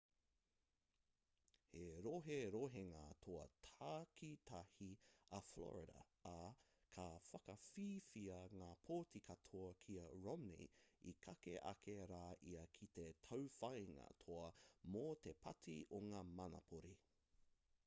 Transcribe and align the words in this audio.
he 1.73 1.81
roherohenga 2.05 3.01
toa 3.25 3.41
takitahi 3.67 4.87
a 5.39 5.41
florida 5.49 5.99
ā 6.31 6.39
ka 6.95 7.05
whakawhiwhia 7.27 8.39
ngā 8.63 8.69
pōti 8.87 9.21
katoa 9.29 9.69
ki 9.83 9.97
a 10.03 10.05
romney 10.23 10.69
i 11.11 11.13
kake 11.27 11.53
ake 11.73 11.95
rā 12.13 12.21
ia 12.55 12.63
ki 12.79 12.87
te 12.97 13.05
tauwhāinga 13.27 14.07
toa 14.25 14.49
mō 14.97 15.05
te 15.27 15.35
pāti 15.45 15.77
o 15.99 16.01
ngā 16.09 16.23
manapori 16.41 16.95